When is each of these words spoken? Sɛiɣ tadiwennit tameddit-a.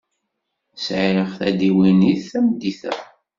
Sɛiɣ 0.85 1.29
tadiwennit 1.39 2.21
tameddit-a. 2.31 2.93